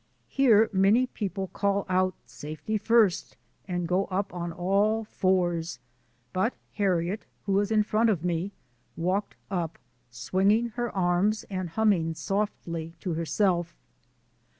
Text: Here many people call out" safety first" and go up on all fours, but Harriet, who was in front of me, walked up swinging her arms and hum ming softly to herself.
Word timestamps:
Here 0.29 0.67
many 0.73 1.05
people 1.05 1.49
call 1.49 1.85
out" 1.87 2.15
safety 2.41 2.79
first" 2.79 3.37
and 3.67 3.87
go 3.87 4.05
up 4.05 4.33
on 4.33 4.51
all 4.51 5.03
fours, 5.03 5.77
but 6.33 6.55
Harriet, 6.73 7.27
who 7.45 7.51
was 7.53 7.71
in 7.71 7.83
front 7.83 8.09
of 8.09 8.25
me, 8.25 8.51
walked 8.97 9.35
up 9.51 9.77
swinging 10.09 10.69
her 10.69 10.89
arms 10.95 11.45
and 11.51 11.69
hum 11.69 11.89
ming 11.89 12.15
softly 12.15 12.95
to 13.01 13.13
herself. 13.13 13.77